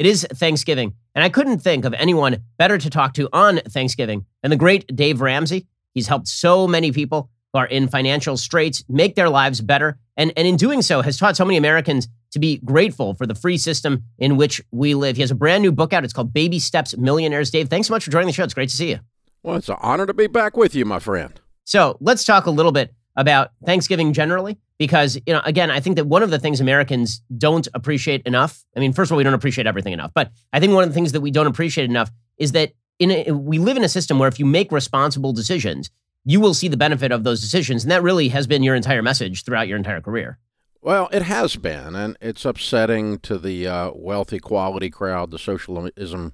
[0.00, 4.24] It is Thanksgiving, and I couldn't think of anyone better to talk to on Thanksgiving
[4.40, 5.66] than the great Dave Ramsey.
[5.92, 10.32] He's helped so many people who are in financial straits make their lives better, and,
[10.38, 13.58] and in doing so, has taught so many Americans to be grateful for the free
[13.58, 15.16] system in which we live.
[15.16, 16.02] He has a brand new book out.
[16.02, 17.50] It's called Baby Steps Millionaires.
[17.50, 18.44] Dave, thanks so much for joining the show.
[18.44, 19.00] It's great to see you.
[19.42, 21.38] Well, it's an honor to be back with you, my friend.
[21.64, 25.96] So let's talk a little bit about Thanksgiving generally, because, you know, again, I think
[25.96, 29.24] that one of the things Americans don't appreciate enough, I mean, first of all, we
[29.24, 31.90] don't appreciate everything enough, but I think one of the things that we don't appreciate
[31.90, 35.34] enough is that in a, we live in a system where if you make responsible
[35.34, 35.90] decisions,
[36.24, 37.84] you will see the benefit of those decisions.
[37.84, 40.38] And that really has been your entire message throughout your entire career.
[40.82, 46.32] Well, it has been, and it's upsetting to the uh, wealth equality crowd, the socialism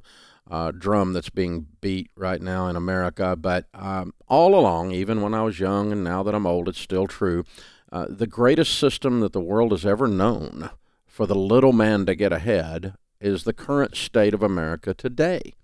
[0.50, 3.36] uh, drum that's being beat right now in America.
[3.36, 6.80] But um, all along, even when I was young and now that I'm old, it's
[6.80, 7.44] still true.
[7.90, 10.70] Uh, the greatest system that the world has ever known
[11.06, 15.54] for the little man to get ahead is the current state of America today.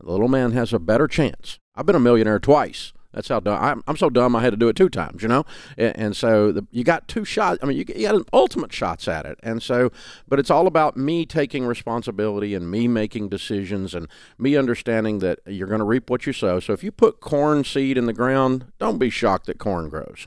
[0.00, 1.58] The little man has a better chance.
[1.74, 2.92] I've been a millionaire twice.
[3.14, 3.62] That's how dumb.
[3.62, 5.44] I'm, I'm so dumb I had to do it two times, you know?
[5.78, 7.58] And, and so the, you got two shots.
[7.62, 9.38] I mean, you, you got ultimate shots at it.
[9.42, 9.90] And so,
[10.28, 15.38] but it's all about me taking responsibility and me making decisions and me understanding that
[15.46, 16.60] you're going to reap what you sow.
[16.60, 20.26] So if you put corn seed in the ground, don't be shocked that corn grows.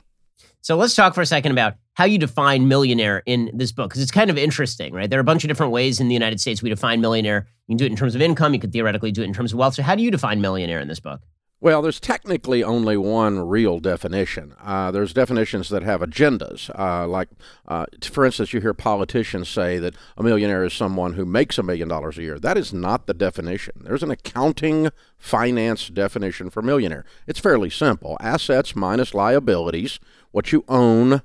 [0.60, 4.02] So let's talk for a second about how you define millionaire in this book, because
[4.02, 5.08] it's kind of interesting, right?
[5.08, 7.46] There are a bunch of different ways in the United States we define millionaire.
[7.66, 9.52] You can do it in terms of income, you could theoretically do it in terms
[9.52, 9.74] of wealth.
[9.74, 11.22] So, how do you define millionaire in this book?
[11.60, 14.54] Well, there's technically only one real definition.
[14.62, 16.70] Uh, there's definitions that have agendas.
[16.78, 17.28] Uh, like,
[17.66, 21.64] uh, for instance, you hear politicians say that a millionaire is someone who makes a
[21.64, 22.38] million dollars a year.
[22.38, 23.74] That is not the definition.
[23.82, 27.04] There's an accounting finance definition for millionaire.
[27.26, 29.98] It's fairly simple assets minus liabilities,
[30.30, 31.22] what you own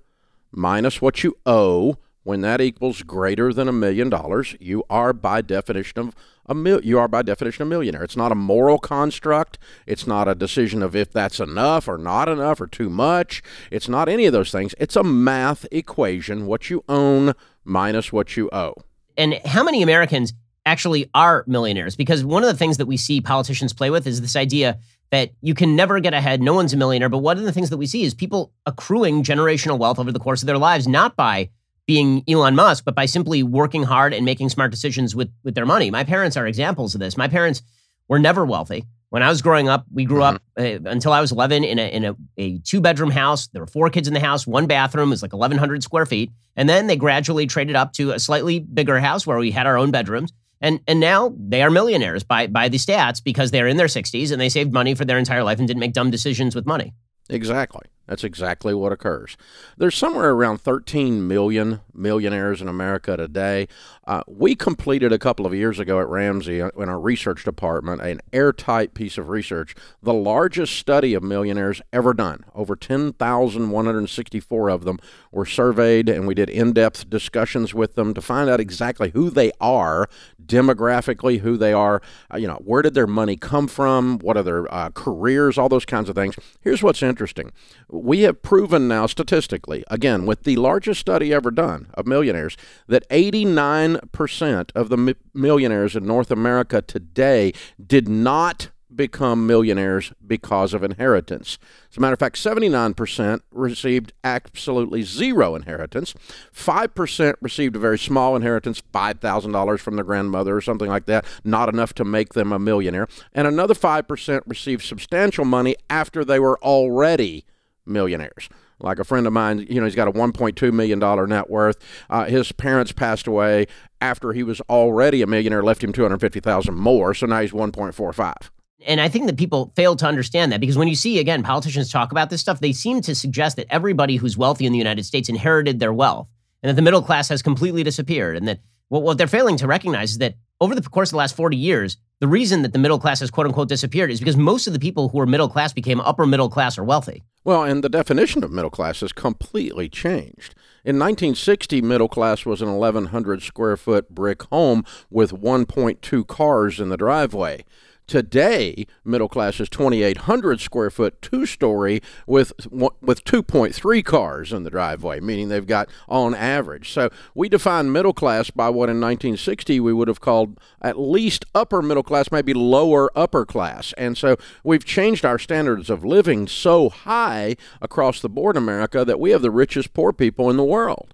[0.52, 1.98] minus what you owe.
[2.24, 6.84] When that equals greater than a million dollars, you are by definition of a mil-
[6.84, 8.04] you are by definition a millionaire.
[8.04, 9.58] It's not a moral construct.
[9.86, 13.42] It's not a decision of if that's enough or not enough or too much.
[13.72, 14.74] It's not any of those things.
[14.78, 18.76] It's a math equation, what you own minus what you owe.
[19.18, 20.34] And how many Americans
[20.66, 21.96] actually are millionaires?
[21.96, 24.80] Because one of the things that we see politicians play with is this idea
[25.12, 26.42] that you can never get ahead.
[26.42, 27.10] No one's a millionaire.
[27.10, 30.20] But one of the things that we see is people accruing generational wealth over the
[30.20, 31.50] course of their lives, not by
[31.86, 35.66] being Elon Musk, but by simply working hard and making smart decisions with, with their
[35.66, 35.92] money.
[35.92, 37.18] My parents are examples of this.
[37.18, 37.62] My parents
[38.08, 38.86] were never wealthy.
[39.10, 40.36] When I was growing up, we grew mm-hmm.
[40.38, 43.48] up uh, until I was 11 in a, in a, a two bedroom house.
[43.48, 46.32] There were four kids in the house, one bathroom, it was like 1,100 square feet.
[46.56, 49.78] And then they gradually traded up to a slightly bigger house where we had our
[49.78, 50.34] own bedrooms.
[50.62, 54.32] And, and now they are millionaires by, by the stats because they're in their 60s
[54.32, 56.94] and they saved money for their entire life and didn't make dumb decisions with money.
[57.30, 57.86] Exactly.
[58.08, 59.38] That's exactly what occurs.
[59.78, 63.68] There's somewhere around 13 million millionaires in America today.
[64.06, 68.02] Uh, we completed a couple of years ago at Ramsey uh, in our research department
[68.02, 72.44] an airtight piece of research, the largest study of millionaires ever done.
[72.54, 75.00] Over 10,164 of them
[75.32, 79.30] were surveyed, and we did in depth discussions with them to find out exactly who
[79.30, 80.10] they are,
[80.46, 82.02] demographically, who they are,
[82.34, 85.70] uh, you know, where did their money come from, what are their uh, careers, all
[85.70, 86.36] those kinds of things.
[86.60, 87.54] Here's what's interesting
[87.94, 93.08] we have proven now statistically, again, with the largest study ever done of millionaires, that
[93.10, 97.54] 89% of the millionaires in North America today
[97.86, 101.58] did not become millionaires because of inheritance.
[101.92, 106.14] As a matter of fact, 79% received absolutely zero inheritance.
[106.56, 111.70] 5% received a very small inheritance, $5,000 from their grandmother or something like that, not
[111.70, 113.08] enough to make them a millionaire.
[113.34, 117.46] And another 5% received substantial money after they were already
[117.86, 118.50] millionaires.
[118.80, 121.00] Like a friend of mine, you know, he's got a $1.2 million
[121.30, 121.78] net worth.
[122.10, 123.68] Uh, his parents passed away
[124.02, 127.14] after he was already a millionaire, left him 250000 more.
[127.14, 128.50] So now he's 1.45.
[128.86, 131.90] And I think that people fail to understand that because when you see, again, politicians
[131.90, 135.06] talk about this stuff, they seem to suggest that everybody who's wealthy in the United
[135.06, 136.28] States inherited their wealth
[136.62, 138.36] and that the middle class has completely disappeared.
[138.36, 141.18] And that what, what they're failing to recognize is that over the course of the
[141.18, 144.38] last 40 years, the reason that the middle class has quote unquote disappeared is because
[144.38, 147.24] most of the people who were middle class became upper middle class or wealthy.
[147.44, 150.56] Well, and the definition of middle class has completely changed.
[150.86, 156.88] In 1960, middle class was an 1,100 square foot brick home with 1.2 cars in
[156.88, 157.66] the driveway.
[158.06, 164.70] Today, middle class is 2,800 square foot, two story with with 2.3 cars in the
[164.70, 166.92] driveway, meaning they've got on average.
[166.92, 171.46] So we define middle class by what in 1960 we would have called at least
[171.56, 173.94] upper middle class, maybe lower upper class.
[173.98, 179.06] And so we've changed our standards of living so high across the board in America
[179.06, 181.14] that we have the richest poor people in the world.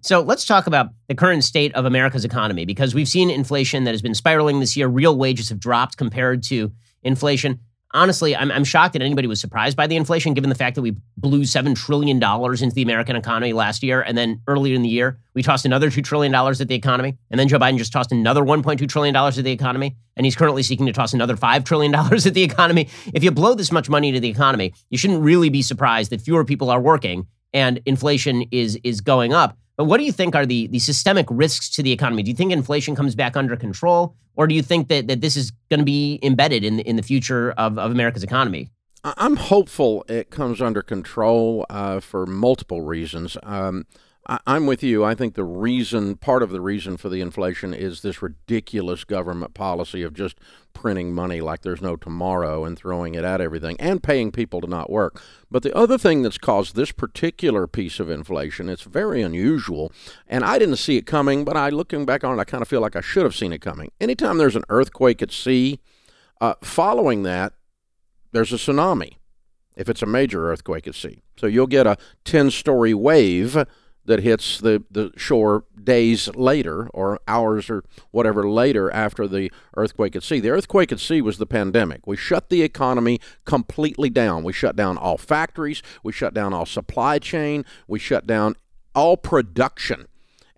[0.00, 3.92] So let's talk about the current state of America's economy because we've seen inflation that
[3.92, 4.88] has been spiraling this year.
[4.88, 6.72] Real wages have dropped compared to
[7.02, 7.60] inflation
[7.94, 10.82] honestly, I'm, I'm shocked that anybody was surprised by the inflation, given the fact that
[10.82, 14.02] we blew $7 trillion into the American economy last year.
[14.02, 17.16] And then earlier in the year, we tossed another $2 trillion at the economy.
[17.30, 19.96] And then Joe Biden just tossed another $1.2 trillion at the economy.
[20.16, 22.88] And he's currently seeking to toss another $5 trillion at the economy.
[23.14, 26.20] If you blow this much money into the economy, you shouldn't really be surprised that
[26.20, 29.56] fewer people are working and inflation is, is going up.
[29.76, 32.22] But what do you think are the, the systemic risks to the economy?
[32.22, 34.14] Do you think inflation comes back under control?
[34.36, 37.02] Or do you think that, that this is going to be embedded in, in the
[37.02, 38.70] future of, of America's economy?
[39.04, 43.36] I'm hopeful it comes under control uh, for multiple reasons.
[43.42, 43.86] Um,
[44.26, 45.04] I, am with you.
[45.04, 49.54] I think the reason, part of the reason for the inflation is this ridiculous government
[49.54, 50.38] policy of just
[50.72, 54.66] printing money like there's no tomorrow and throwing it at everything and paying people to
[54.66, 55.22] not work.
[55.50, 59.92] But the other thing that's caused this particular piece of inflation, it's very unusual,
[60.26, 62.68] and I didn't see it coming, but I looking back on it, I kind of
[62.68, 63.90] feel like I should have seen it coming.
[64.00, 65.80] Anytime there's an earthquake at sea,
[66.40, 67.52] uh, following that,
[68.32, 69.16] there's a tsunami
[69.76, 71.22] if it's a major earthquake at sea.
[71.36, 73.64] So you'll get a 10 story wave
[74.06, 80.14] that hits the, the shore days later or hours or whatever later after the earthquake
[80.14, 80.40] at sea.
[80.40, 82.06] The earthquake at sea was the pandemic.
[82.06, 84.44] We shut the economy completely down.
[84.44, 88.56] We shut down all factories, we shut down all supply chain, we shut down
[88.94, 90.06] all production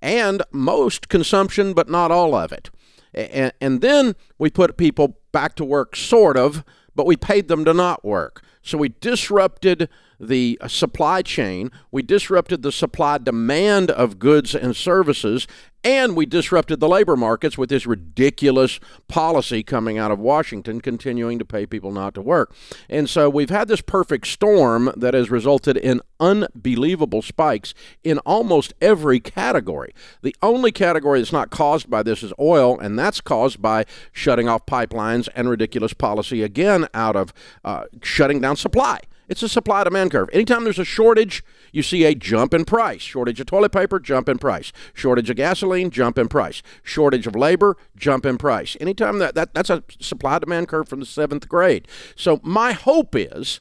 [0.03, 2.71] and most consumption, but not all of it.
[3.15, 7.63] And, and then we put people back to work, sort of, but we paid them
[7.67, 8.43] to not work.
[8.63, 14.75] So we disrupted the uh, supply chain, we disrupted the supply demand of goods and
[14.75, 15.47] services,
[15.87, 21.39] and we disrupted the labor markets with this ridiculous policy coming out of Washington, continuing
[21.39, 22.53] to pay people not to work.
[22.91, 27.73] And so we've had this perfect storm that has resulted in unbelievable spikes
[28.03, 29.95] in almost every category.
[30.23, 34.49] The only category that's not caused by this is oil, and that's caused by shutting
[34.49, 37.33] off pipelines and ridiculous policy again out of
[37.65, 39.03] uh, shutting down supply.
[39.29, 40.29] It's a supply demand curve.
[40.33, 41.43] Anytime there's a shortage,
[41.73, 43.03] you see a jump in price.
[43.03, 44.73] Shortage of toilet paper, jump in price.
[44.95, 46.63] Shortage of gasoline, jump in price.
[46.83, 48.77] Shortage of labor, jump in price.
[48.81, 51.89] Anytime that, that that's a supply demand curve from the seventh grade.
[52.15, 53.61] So my hope is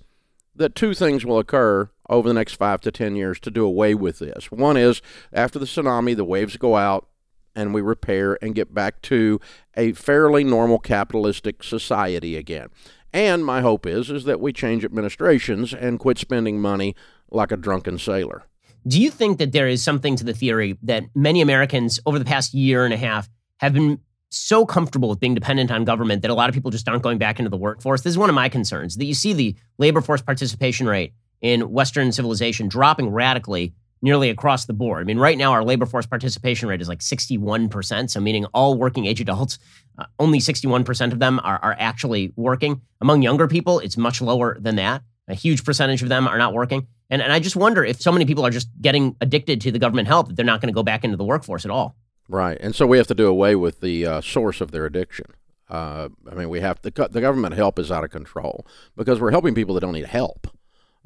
[0.56, 3.96] that two things will occur over the next five to ten years to do away
[3.96, 4.52] with this.
[4.52, 5.02] One is
[5.34, 7.08] after the tsunami, the waves go out
[7.56, 9.40] and we repair and get back to
[9.76, 12.70] a fairly normal capitalistic society again.
[13.16, 16.96] And my hope is is that we change administrations and quit spending money
[17.32, 18.44] like a drunken sailor.
[18.86, 22.26] Do you think that there is something to the theory that many Americans over the
[22.26, 23.30] past year and a half
[23.62, 24.02] have been
[24.32, 27.18] so comfortable with being dependent on government that a lot of people just aren't going
[27.18, 28.02] back into the workforce?
[28.02, 31.72] This is one of my concerns that you see the labor force participation rate in
[31.72, 35.02] Western civilization dropping radically nearly across the board.
[35.02, 38.78] I mean, right now our labor force participation rate is like 61%, so meaning all
[38.78, 39.58] working age adults,
[39.98, 42.82] uh, only 61% of them are, are actually working.
[43.02, 45.02] Among younger people, it's much lower than that.
[45.28, 46.88] A huge percentage of them are not working.
[47.10, 49.80] And, and I just wonder if so many people are just getting addicted to the
[49.80, 51.96] government help that they're not going to go back into the workforce at all.
[52.28, 52.58] Right.
[52.60, 55.28] And so we have to do away with the uh, source of their addiction.
[55.70, 59.32] Uh, I mean, we have the, the government help is out of control because we're
[59.32, 60.48] helping people that don't need help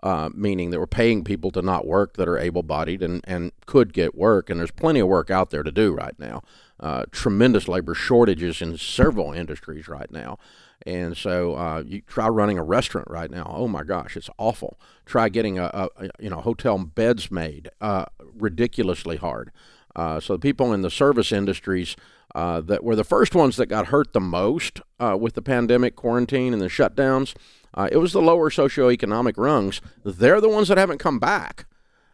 [0.01, 3.51] uh, meaning that we're paying people to not work that are able bodied and, and
[3.65, 4.49] could get work.
[4.49, 6.41] And there's plenty of work out there to do right now.
[6.79, 10.37] Uh, tremendous labor shortages in several industries right now.
[10.85, 13.51] And so uh, you try running a restaurant right now.
[13.53, 14.79] Oh my gosh, it's awful.
[15.05, 17.69] Try getting a, a, you know hotel beds made.
[17.81, 19.51] Uh, ridiculously hard.
[19.95, 21.97] Uh, so the people in the service industries
[22.35, 25.95] uh, that were the first ones that got hurt the most uh, with the pandemic,
[25.95, 27.35] quarantine, and the shutdowns.
[27.73, 29.81] Uh, it was the lower socioeconomic rungs.
[30.03, 31.65] They're the ones that haven't come back,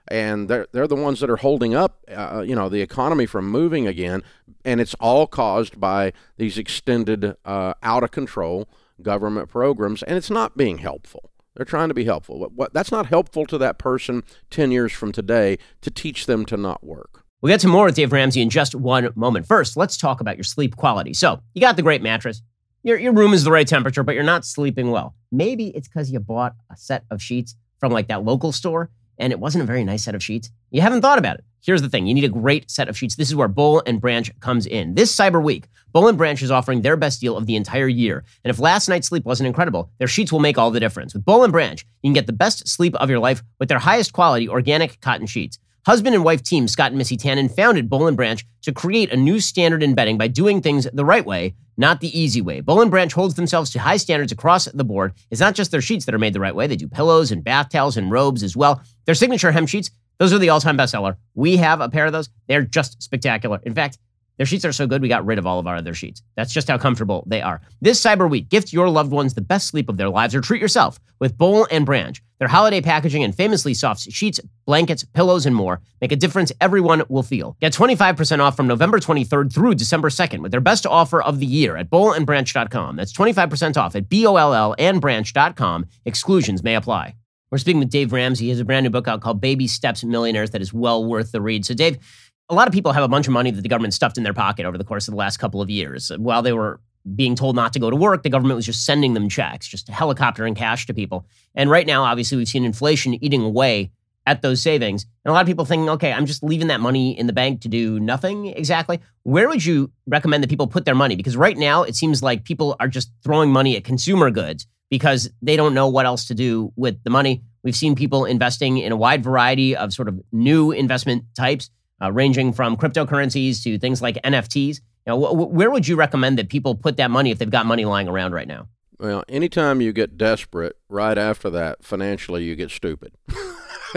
[0.08, 3.50] and they're they're the ones that are holding up, uh, you know, the economy from
[3.50, 4.24] moving again.
[4.64, 8.68] And it's all caused by these extended, uh, out of control
[9.02, 11.32] government programs, and it's not being helpful.
[11.56, 12.40] They're trying to be helpful.
[12.40, 16.46] But what, that's not helpful to that person 10 years from today to teach them
[16.46, 17.24] to not work.
[17.42, 19.46] We'll get to more with Dave Ramsey in just one moment.
[19.46, 21.14] First, let's talk about your sleep quality.
[21.14, 22.42] So, you got the great mattress.
[22.86, 25.16] Your, your room is the right temperature, but you're not sleeping well.
[25.32, 29.34] Maybe it's because you bought a set of sheets from like that local store and
[29.34, 30.52] it wasn't a very nice set of sheets.
[30.70, 31.46] You haven't thought about it.
[31.64, 33.16] Here's the thing you need a great set of sheets.
[33.16, 34.94] This is where Boll and Branch comes in.
[34.94, 38.24] This Cyber Week, Boll and Branch is offering their best deal of the entire year.
[38.44, 41.16] And if last night's sleep wasn't incredible, their sheets will make all the difference.
[41.16, 43.80] With Boll and Branch, you can get the best sleep of your life with their
[43.80, 45.58] highest quality organic cotton sheets.
[45.86, 49.16] Husband and wife team Scott and Missy Tannen founded Boll and Branch to create a
[49.16, 52.60] new standard in bedding by doing things the right way, not the easy way.
[52.60, 55.14] Boll and Branch holds themselves to high standards across the board.
[55.30, 56.66] It's not just their sheets that are made the right way.
[56.66, 58.82] They do pillows and bath towels and robes as well.
[59.06, 61.18] Their signature hem sheets, Those are the all time bestseller.
[61.36, 62.30] We have a pair of those.
[62.48, 63.60] They're just spectacular.
[63.64, 64.00] In fact,
[64.38, 66.22] their sheets are so good, we got rid of all of our other sheets.
[66.36, 67.62] That's just how comfortable they are.
[67.82, 70.62] This Cyber Week, gift your loved ones the best sleep of their lives or treat
[70.62, 72.22] yourself with Boll and Branch.
[72.40, 77.04] Their holiday packaging and famously soft sheets, blankets, pillows, and more make a difference everyone
[77.08, 77.56] will feel.
[77.62, 81.46] Get 25% off from November 23rd through December 2nd with their best offer of the
[81.46, 82.98] year at bollandbranch.com.
[82.98, 85.86] That's 25% off at B-O-L-L and branch.com.
[86.06, 87.16] Exclusions may apply.
[87.52, 88.46] We're speaking with Dave Ramsey.
[88.46, 91.32] He has a brand new book out called Baby Steps Millionaires that is well worth
[91.32, 91.64] the read.
[91.66, 92.00] So, Dave,
[92.50, 94.34] a lot of people have a bunch of money that the government stuffed in their
[94.34, 96.12] pocket over the course of the last couple of years.
[96.18, 96.80] While they were
[97.16, 99.88] being told not to go to work, the government was just sending them checks, just
[99.88, 101.26] helicoptering cash to people.
[101.56, 103.92] And right now, obviously, we've seen inflation eating away
[104.28, 105.06] at those savings.
[105.24, 107.62] And a lot of people thinking, okay, I'm just leaving that money in the bank
[107.62, 109.00] to do nothing exactly.
[109.24, 111.16] Where would you recommend that people put their money?
[111.16, 115.30] Because right now, it seems like people are just throwing money at consumer goods because
[115.42, 117.44] they don't know what else to do with the money.
[117.64, 121.70] We've seen people investing in a wide variety of sort of new investment types
[122.02, 124.82] uh, ranging from cryptocurrencies to things like NFTs.
[125.06, 128.08] Wh- where would you recommend that people put that money if they've got money lying
[128.08, 128.68] around right now?
[128.98, 133.14] Well, anytime you get desperate, right after that, financially, you get stupid.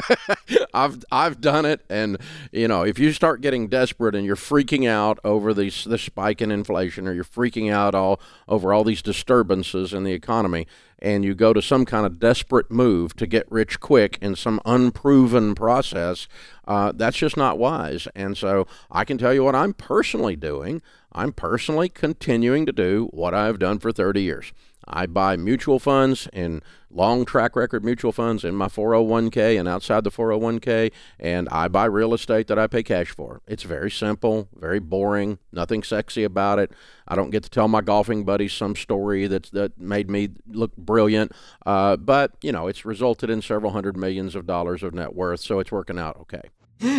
[0.74, 2.18] I've I've done it, and
[2.52, 6.40] you know, if you start getting desperate and you're freaking out over these the spike
[6.40, 10.66] in inflation, or you're freaking out all over all these disturbances in the economy,
[10.98, 14.60] and you go to some kind of desperate move to get rich quick in some
[14.64, 16.26] unproven process,
[16.66, 18.08] uh, that's just not wise.
[18.14, 20.82] And so I can tell you what I'm personally doing.
[21.12, 24.52] I'm personally continuing to do what I've done for 30 years.
[24.88, 30.04] I buy mutual funds and long track record mutual funds in my 401k and outside
[30.04, 30.90] the 401k,
[31.20, 33.42] and I buy real estate that I pay cash for.
[33.46, 36.72] It's very simple, very boring, nothing sexy about it.
[37.06, 40.74] I don't get to tell my golfing buddies some story that's, that made me look
[40.76, 41.32] brilliant,
[41.66, 45.40] uh, but you know it's resulted in several hundred millions of dollars of net worth,
[45.40, 46.42] so it's working out okay.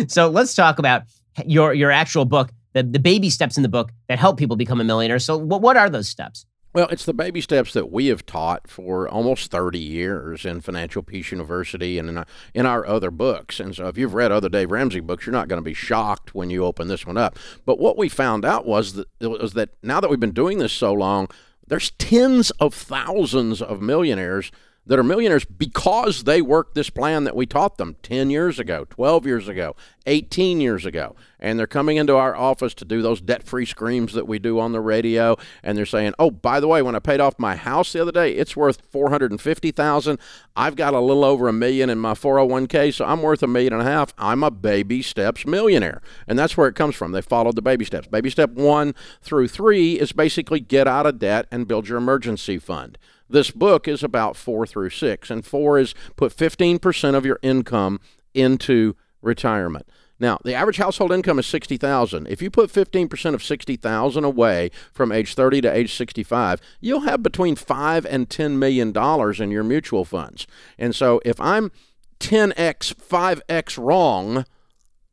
[0.08, 1.02] So let's talk about
[1.44, 4.80] your your actual book, the the baby steps in the book that help people become
[4.80, 5.18] a millionaire.
[5.18, 6.46] So what what are those steps?
[6.72, 11.02] Well, it's the baby steps that we have taught for almost 30 years in Financial
[11.02, 13.58] Peace University and in our, in our other books.
[13.58, 16.32] And so if you've read other Dave Ramsey books, you're not going to be shocked
[16.32, 17.36] when you open this one up.
[17.66, 20.72] But what we found out was that, was that now that we've been doing this
[20.72, 21.28] so long,
[21.66, 24.52] there's tens of thousands of millionaires
[24.86, 28.86] that are millionaires because they worked this plan that we taught them 10 years ago,
[28.88, 31.14] 12 years ago, 18 years ago.
[31.38, 34.58] And they're coming into our office to do those debt free screams that we do
[34.58, 35.36] on the radio.
[35.62, 38.12] And they're saying, oh, by the way, when I paid off my house the other
[38.12, 40.18] day, it's worth 450000
[40.56, 43.72] I've got a little over a million in my 401k, so I'm worth a million
[43.72, 44.12] and a half.
[44.18, 46.02] I'm a baby steps millionaire.
[46.26, 47.12] And that's where it comes from.
[47.12, 48.08] They followed the baby steps.
[48.08, 52.58] Baby step one through three is basically get out of debt and build your emergency
[52.58, 52.98] fund.
[53.30, 58.00] This book is about four through six, and four is put 15% of your income
[58.34, 59.86] into retirement.
[60.18, 62.26] Now, the average household income is 60,000.
[62.26, 67.22] If you put 15% of 60,000 away from age 30 to age 65, you'll have
[67.22, 70.46] between 5 and 10 million dollars in your mutual funds.
[70.78, 71.72] And so if I'm
[72.18, 74.44] 10x, 5x wrong,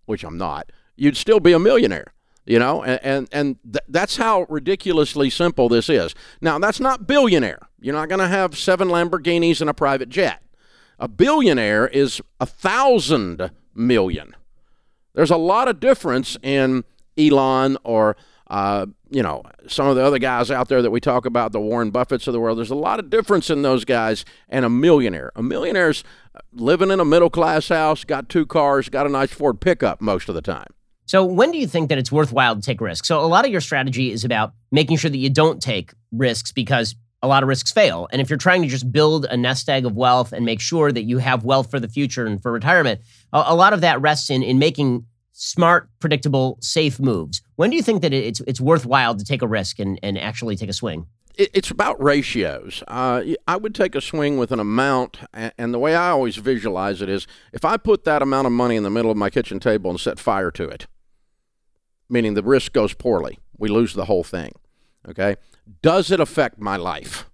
[0.05, 2.13] which I'm not, you'd still be a millionaire
[2.47, 6.15] you know and and, and th- that's how ridiculously simple this is.
[6.41, 7.59] Now that's not billionaire.
[7.79, 10.41] You're not going to have seven lamborghinis and a private jet.
[10.97, 14.35] A billionaire is a thousand million.
[15.13, 16.83] There's a lot of difference in
[17.17, 18.15] elon or
[18.47, 21.59] uh, you know some of the other guys out there that we talk about the
[21.59, 22.57] warren buffetts of the world.
[22.57, 25.31] There's a lot of difference in those guys and a millionaire.
[25.35, 26.03] A millionaire's
[26.53, 30.29] living in a middle class house got two cars got a nice ford pickup most
[30.29, 30.67] of the time
[31.07, 33.07] so, when do you think that it's worthwhile to take risks?
[33.07, 36.51] So, a lot of your strategy is about making sure that you don't take risks
[36.51, 38.09] because a lot of risks fail.
[38.11, 40.91] And if you're trying to just build a nest egg of wealth and make sure
[40.91, 42.99] that you have wealth for the future and for retirement,
[43.31, 47.41] a, lot of that rests in in making smart, predictable, safe moves.
[47.55, 50.57] When do you think that it's it's worthwhile to take a risk and, and actually
[50.57, 51.07] take a swing?
[51.37, 52.83] it's about ratios.
[52.87, 56.99] Uh, I would take a swing with an amount, and the way I always visualize
[57.01, 59.59] it is if I put that amount of money in the middle of my kitchen
[59.59, 60.87] table and set fire to it,
[62.09, 63.39] meaning the risk goes poorly.
[63.57, 64.53] We lose the whole thing.
[65.07, 65.35] Okay?
[65.81, 67.29] Does it affect my life?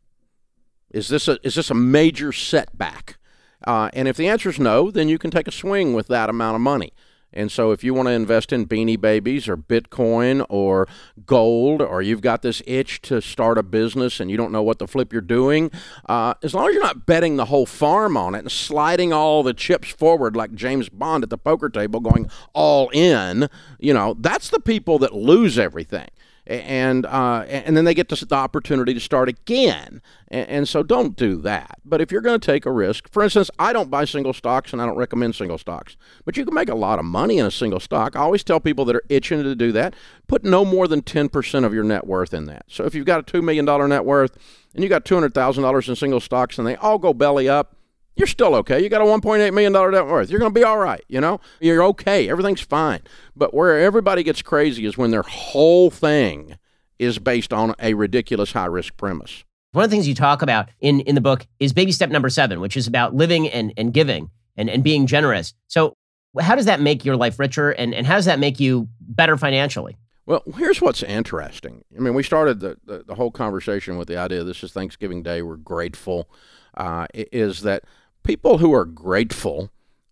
[0.92, 3.18] Is this a, is this a major setback?
[3.66, 6.30] Uh, and if the answer is no, then you can take a swing with that
[6.30, 6.94] amount of money.
[7.34, 10.88] And so, if you want to invest in beanie babies or Bitcoin or
[11.26, 14.80] gold, or you've got this itch to start a business and you don't know what
[14.80, 15.72] the flip you're doing,
[16.08, 19.44] uh, as long as you're not betting the whole farm on it and sliding all
[19.44, 23.50] the chips forward like James Bond at the poker table, going all in,
[23.80, 26.08] you know, that's the people that lose everything.
[26.46, 30.02] And uh, and then they get the opportunity to start again.
[30.28, 31.80] And, and so don't do that.
[31.86, 34.74] But if you're going to take a risk, for instance, I don't buy single stocks
[34.74, 35.96] and I don't recommend single stocks.
[36.26, 38.16] But you can make a lot of money in a single stock.
[38.16, 39.96] I always tell people that are itching to do that,
[40.28, 42.66] put no more than 10% of your net worth in that.
[42.68, 44.38] So if you've got a $2 million net worth
[44.74, 47.78] and you got $200,000 in single stocks and they all go belly up,
[48.16, 48.82] you're still okay.
[48.82, 50.30] You got a $1.8 million net worth.
[50.30, 51.04] You're going to be all right.
[51.08, 52.30] You know, you're okay.
[52.30, 53.02] Everything's fine.
[53.36, 56.58] But where everybody gets crazy is when their whole thing
[57.00, 59.44] is based on a ridiculous high risk premise.
[59.72, 62.30] One of the things you talk about in, in the book is baby step number
[62.30, 65.54] seven, which is about living and, and giving and, and being generous.
[65.68, 65.96] So,
[66.40, 69.38] how does that make your life richer and, and how does that make you better
[69.38, 69.98] financially?
[70.26, 71.84] Well, here's what's interesting.
[71.96, 75.22] I mean, we started the, the, the whole conversation with the idea this is Thanksgiving
[75.22, 76.30] Day, we're grateful,
[76.76, 77.84] uh, is that
[78.24, 79.70] people who are grateful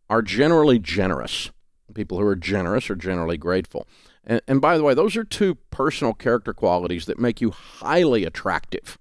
[0.10, 1.52] are generally generous.
[1.94, 3.88] People who are generous are generally grateful.
[4.24, 8.24] And, and by the way, those are two personal character qualities that make you highly
[8.24, 8.98] attractive.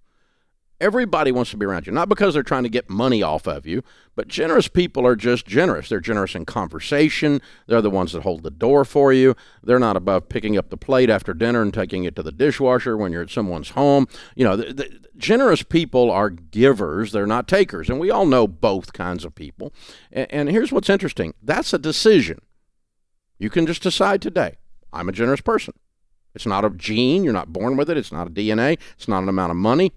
[0.80, 3.66] Everybody wants to be around you, not because they're trying to get money off of
[3.66, 3.82] you,
[4.16, 5.90] but generous people are just generous.
[5.90, 7.42] They're generous in conversation.
[7.66, 9.36] They're the ones that hold the door for you.
[9.62, 12.96] They're not above picking up the plate after dinner and taking it to the dishwasher
[12.96, 14.08] when you're at someone's home.
[14.34, 17.90] You know, the, the, generous people are givers, they're not takers.
[17.90, 19.74] And we all know both kinds of people.
[20.10, 22.40] And, and here's what's interesting that's a decision.
[23.38, 24.56] You can just decide today
[24.92, 25.74] I'm a generous person.
[26.34, 29.22] It's not a gene, you're not born with it, it's not a DNA, it's not
[29.22, 29.92] an amount of money.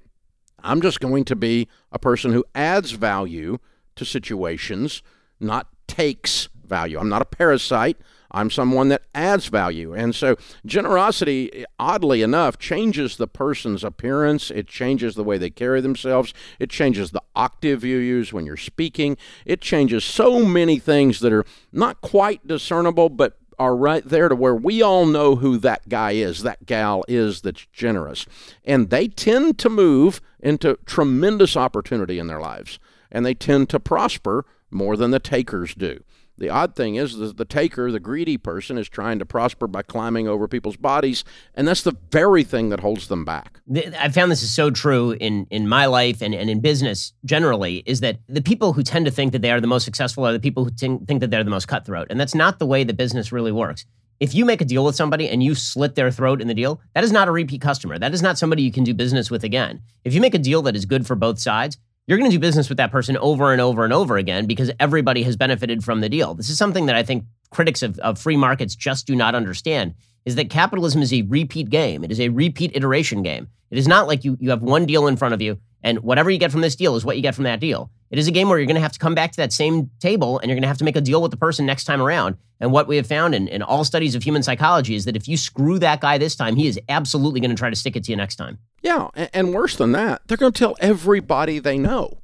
[0.63, 3.59] I'm just going to be a person who adds value
[3.95, 5.03] to situations,
[5.39, 6.97] not takes value.
[6.97, 7.97] I'm not a parasite.
[8.31, 9.93] I'm someone that adds value.
[9.93, 14.49] And so generosity, oddly enough, changes the person's appearance.
[14.49, 16.33] It changes the way they carry themselves.
[16.59, 19.17] It changes the octave you use when you're speaking.
[19.45, 24.35] It changes so many things that are not quite discernible, but are right there to
[24.35, 28.25] where we all know who that guy is, that gal is that's generous.
[28.65, 32.77] And they tend to move into tremendous opportunity in their lives,
[33.09, 36.03] and they tend to prosper more than the takers do.
[36.37, 39.83] The odd thing is that the taker, the greedy person, is trying to prosper by
[39.83, 41.23] climbing over people's bodies,
[41.53, 43.61] and that's the very thing that holds them back.
[43.99, 47.83] I found this is so true in, in my life and, and in business generally,
[47.85, 50.33] is that the people who tend to think that they are the most successful are
[50.33, 52.07] the people who think, think that they're the most cutthroat.
[52.09, 53.85] And that's not the way that business really works.
[54.19, 56.81] If you make a deal with somebody and you slit their throat in the deal,
[56.93, 57.99] that is not a repeat customer.
[57.99, 59.81] That is not somebody you can do business with again.
[60.03, 62.39] If you make a deal that is good for both sides, you're going to do
[62.39, 66.01] business with that person over and over and over again because everybody has benefited from
[66.01, 66.33] the deal.
[66.33, 69.93] This is something that I think critics of, of free markets just do not understand
[70.25, 72.03] is that capitalism is a repeat game.
[72.03, 73.47] It is a repeat iteration game.
[73.71, 76.31] It is not like you, you have one deal in front of you and whatever
[76.31, 77.91] you get from this deal is what you get from that deal.
[78.09, 79.89] It is a game where you're going to have to come back to that same
[79.99, 82.01] table and you're going to have to make a deal with the person next time
[82.01, 82.37] around.
[82.59, 85.27] And what we have found in, in all studies of human psychology is that if
[85.27, 88.03] you screw that guy this time, he is absolutely going to try to stick it
[88.05, 88.59] to you next time.
[88.81, 89.09] Yeah.
[89.15, 92.19] And, and worse than that, they're going to tell everybody they know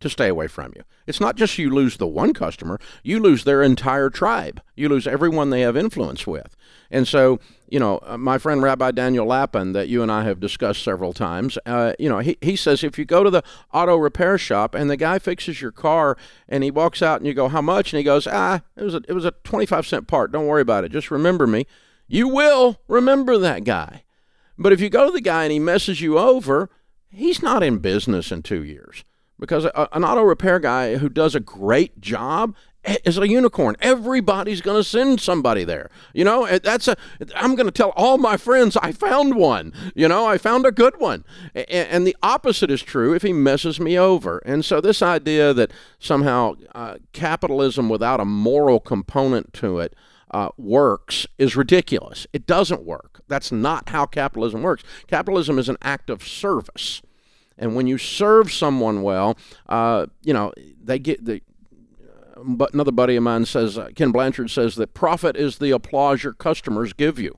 [0.00, 0.82] to stay away from you.
[1.06, 4.60] It's not just you lose the one customer, you lose their entire tribe.
[4.76, 6.56] You lose everyone they have influence with.
[6.90, 10.40] And so, you know, uh, my friend Rabbi Daniel Lapin, that you and I have
[10.40, 13.96] discussed several times, uh, you know, he, he says if you go to the auto
[13.96, 16.16] repair shop and the guy fixes your car
[16.48, 17.92] and he walks out and you go, how much?
[17.92, 20.32] And he goes, ah, it was a, it was a 25 cent part.
[20.32, 20.92] Don't worry about it.
[20.92, 21.66] Just remember me.
[22.06, 24.04] You will remember that guy.
[24.56, 26.70] But if you go to the guy and he messes you over,
[27.10, 29.04] he's not in business in two years
[29.38, 32.54] because a, an auto repair guy who does a great job
[33.04, 33.76] is a unicorn.
[33.80, 35.90] Everybody's going to send somebody there.
[36.14, 36.96] You know, that's a.
[37.34, 39.72] I'm going to tell all my friends I found one.
[39.94, 41.24] You know, I found a good one.
[41.54, 44.38] And the opposite is true if he messes me over.
[44.38, 49.94] And so this idea that somehow uh, capitalism without a moral component to it.
[50.30, 52.26] Uh, works is ridiculous.
[52.34, 53.22] It doesn't work.
[53.28, 54.84] That's not how capitalism works.
[55.06, 57.00] Capitalism is an act of service.
[57.58, 59.36] And when you serve someone well,
[59.68, 61.42] uh, you know, they get the.
[62.40, 66.22] But another buddy of mine says, uh, Ken Blanchard says that profit is the applause
[66.22, 67.36] your customers give you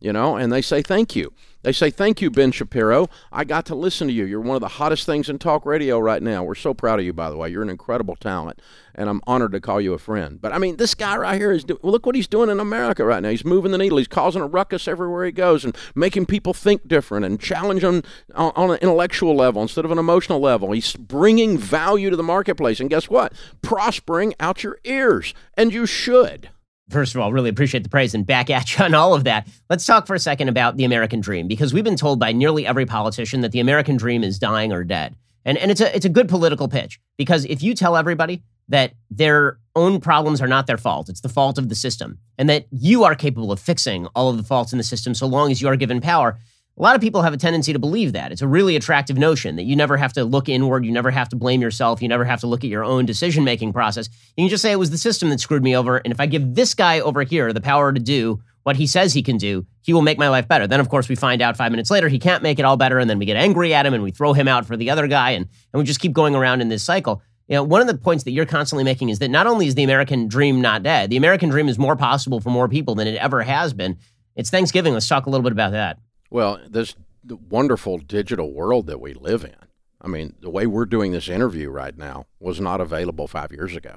[0.00, 1.32] you know, and they say thank you.
[1.62, 3.08] They say thank you, Ben Shapiro.
[3.32, 4.24] I got to listen to you.
[4.24, 6.44] You're one of the hottest things in talk radio right now.
[6.44, 7.48] We're so proud of you, by the way.
[7.48, 8.62] You're an incredible talent,
[8.94, 10.40] and I'm honored to call you a friend.
[10.40, 13.04] But I mean, this guy right here is do- look what he's doing in America
[13.04, 13.30] right now.
[13.30, 13.98] He's moving the needle.
[13.98, 18.04] He's causing a ruckus everywhere he goes, and making people think different and challenge them
[18.36, 20.70] on, on an intellectual level instead of an emotional level.
[20.70, 23.32] He's bringing value to the marketplace, and guess what?
[23.62, 26.50] Prospering out your ears, and you should
[26.90, 29.48] first of all, really appreciate the praise and back at you on all of that.
[29.68, 32.66] Let's talk for a second about the American dream because we've been told by nearly
[32.66, 35.16] every politician that the American dream is dying or dead.
[35.44, 38.92] And, and it's a it's a good political pitch because if you tell everybody that
[39.10, 42.66] their own problems are not their fault, it's the fault of the system, and that
[42.70, 45.62] you are capable of fixing all of the faults in the system so long as
[45.62, 46.36] you are given power,
[46.78, 48.30] A lot of people have a tendency to believe that.
[48.30, 51.28] It's a really attractive notion that you never have to look inward, you never have
[51.30, 54.08] to blame yourself, you never have to look at your own decision making process.
[54.36, 55.96] You can just say it was the system that screwed me over.
[55.96, 59.12] And if I give this guy over here the power to do what he says
[59.12, 60.68] he can do, he will make my life better.
[60.68, 63.00] Then, of course, we find out five minutes later he can't make it all better.
[63.00, 65.08] And then we get angry at him and we throw him out for the other
[65.08, 65.30] guy.
[65.30, 67.22] And, and we just keep going around in this cycle.
[67.48, 69.74] You know, one of the points that you're constantly making is that not only is
[69.74, 73.08] the American dream not dead, the American dream is more possible for more people than
[73.08, 73.96] it ever has been.
[74.36, 74.92] It's Thanksgiving.
[74.92, 75.98] Let's talk a little bit about that.
[76.30, 79.54] Well, this wonderful digital world that we live in.
[80.00, 83.74] I mean, the way we're doing this interview right now was not available five years
[83.74, 83.96] ago.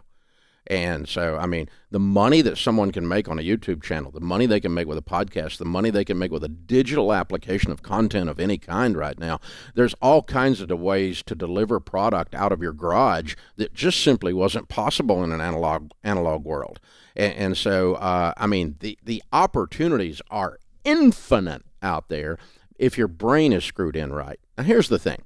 [0.68, 4.20] And so, I mean, the money that someone can make on a YouTube channel, the
[4.20, 7.12] money they can make with a podcast, the money they can make with a digital
[7.12, 9.40] application of content of any kind right now,
[9.74, 14.34] there's all kinds of ways to deliver product out of your garage that just simply
[14.34, 16.80] wasn't possible in an analog analog world.
[17.16, 22.38] And, and so, uh, I mean, the, the opportunities are infinite out there
[22.78, 24.40] if your brain is screwed in right.
[24.58, 25.22] Now, here's the thing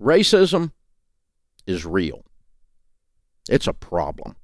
[0.00, 0.72] racism
[1.66, 2.24] is real,
[3.48, 4.36] it's a problem.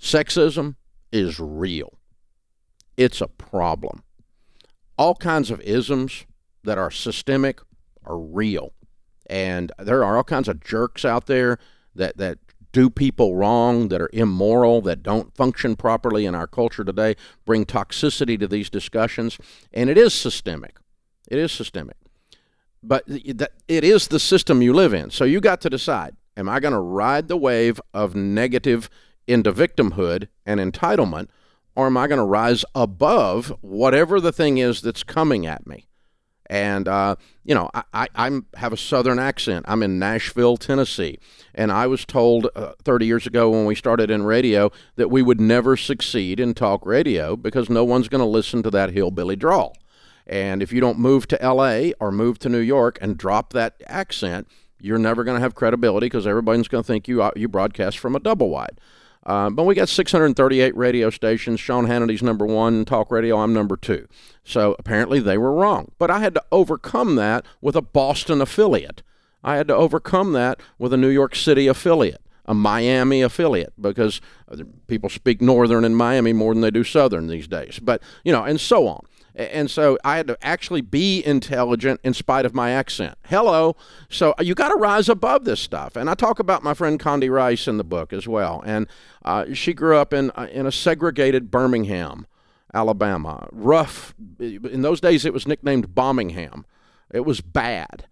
[0.00, 0.76] Sexism
[1.12, 1.98] is real,
[2.96, 4.02] it's a problem.
[4.96, 6.24] All kinds of isms
[6.62, 7.60] that are systemic
[8.04, 8.72] are real.
[9.26, 11.58] And there are all kinds of jerks out there
[11.94, 12.38] that, that
[12.74, 17.14] do people wrong, that are immoral, that don't function properly in our culture today,
[17.46, 19.38] bring toxicity to these discussions.
[19.72, 20.76] And it is systemic.
[21.28, 21.96] It is systemic.
[22.82, 23.48] But it
[23.84, 25.10] is the system you live in.
[25.10, 28.90] So you got to decide am I going to ride the wave of negative
[29.26, 31.28] into victimhood and entitlement,
[31.76, 35.86] or am I going to rise above whatever the thing is that's coming at me?
[36.50, 39.64] And, uh, you know, I, I have a southern accent.
[39.66, 41.18] I'm in Nashville, Tennessee.
[41.54, 45.22] And I was told uh, 30 years ago when we started in radio that we
[45.22, 49.36] would never succeed in talk radio because no one's going to listen to that hillbilly
[49.36, 49.76] drawl.
[50.26, 53.82] And if you don't move to LA or move to New York and drop that
[53.86, 54.48] accent,
[54.80, 58.14] you're never going to have credibility because everybody's going to think you, you broadcast from
[58.14, 58.78] a double wide.
[59.26, 61.58] Uh, but we got 638 radio stations.
[61.58, 64.06] Sean Hannity's number one, talk radio, I'm number two.
[64.44, 65.90] So apparently they were wrong.
[65.98, 69.02] But I had to overcome that with a Boston affiliate.
[69.42, 74.20] I had to overcome that with a New York City affiliate, a Miami affiliate, because
[74.86, 77.78] people speak Northern in Miami more than they do Southern these days.
[77.78, 79.04] But, you know, and so on.
[79.36, 83.18] And so I had to actually be intelligent in spite of my accent.
[83.26, 83.74] Hello.
[84.08, 85.96] So uh, you got to rise above this stuff.
[85.96, 88.62] And I talk about my friend Condi Rice in the book as well.
[88.64, 88.86] And
[89.24, 92.26] uh, she grew up in, uh, in a segregated Birmingham,
[92.72, 93.48] Alabama.
[93.50, 94.14] Rough.
[94.38, 96.64] In those days, it was nicknamed Bombingham.
[97.12, 98.06] It was bad.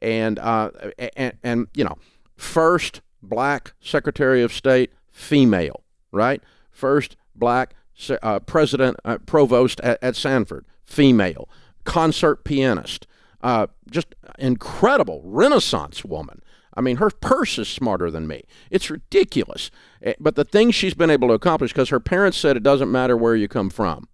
[0.00, 0.70] And, uh,
[1.16, 1.98] and, and, you know,
[2.36, 6.40] first black Secretary of State, female, right?
[6.70, 7.74] First black
[8.22, 11.48] uh, president, uh, provost at, at, Stanford, female,
[11.84, 13.06] concert pianist,
[13.42, 16.42] uh, just incredible Renaissance woman.
[16.74, 18.44] I mean, her purse is smarter than me.
[18.70, 19.70] It's ridiculous.
[20.00, 22.90] Eh, but the things she's been able to accomplish, because her parents said it doesn't
[22.90, 24.08] matter where you come from,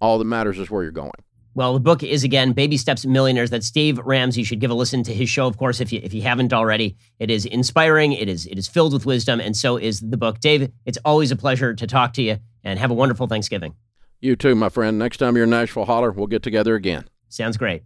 [0.00, 1.12] all that matters is where you're going.
[1.54, 3.50] Well, the book is again Baby Steps Millionaires.
[3.50, 4.42] That's Dave Ramsey.
[4.42, 6.52] You should give a listen to his show, of course, if you if you haven't
[6.52, 6.96] already.
[7.18, 8.12] It is inspiring.
[8.12, 10.38] It is it is filled with wisdom, and so is the book.
[10.40, 13.74] Dave, it's always a pleasure to talk to you, and have a wonderful Thanksgiving.
[14.20, 14.98] You too, my friend.
[14.98, 16.12] Next time you're in Nashville, holler.
[16.12, 17.08] We'll get together again.
[17.28, 17.82] Sounds great.